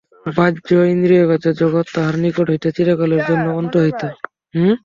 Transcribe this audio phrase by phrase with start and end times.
[0.31, 4.01] বাহ্য ইন্দ্রিয়গ্রাহ্য জগৎ তাঁহার নিকট হইতে চিরকালের জন্য অন্তর্হিত।